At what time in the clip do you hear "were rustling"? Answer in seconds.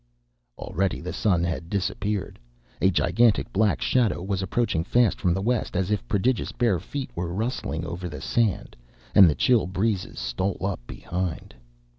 7.13-7.85